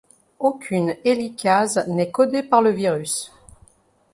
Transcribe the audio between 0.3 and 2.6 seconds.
Aucune hélicase n'est codée